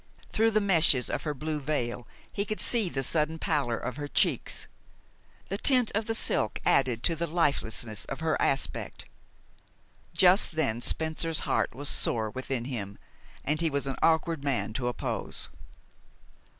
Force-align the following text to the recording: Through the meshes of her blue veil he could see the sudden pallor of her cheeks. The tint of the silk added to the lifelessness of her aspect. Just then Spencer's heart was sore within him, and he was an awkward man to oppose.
Through 0.31 0.49
the 0.49 0.59
meshes 0.61 1.11
of 1.11 1.21
her 1.25 1.35
blue 1.35 1.59
veil 1.59 2.07
he 2.33 2.43
could 2.43 2.59
see 2.59 2.89
the 2.89 3.03
sudden 3.03 3.37
pallor 3.37 3.77
of 3.77 3.97
her 3.97 4.07
cheeks. 4.07 4.67
The 5.49 5.59
tint 5.59 5.91
of 5.93 6.07
the 6.07 6.15
silk 6.15 6.57
added 6.65 7.03
to 7.03 7.15
the 7.15 7.27
lifelessness 7.27 8.05
of 8.05 8.19
her 8.19 8.35
aspect. 8.41 9.05
Just 10.11 10.53
then 10.53 10.81
Spencer's 10.81 11.41
heart 11.41 11.75
was 11.75 11.87
sore 11.87 12.31
within 12.31 12.65
him, 12.65 12.97
and 13.45 13.61
he 13.61 13.69
was 13.69 13.85
an 13.85 13.95
awkward 14.01 14.43
man 14.43 14.73
to 14.73 14.87
oppose. 14.87 15.49